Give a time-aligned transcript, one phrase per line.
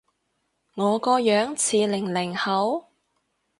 [0.73, 2.87] 我個樣似零零後？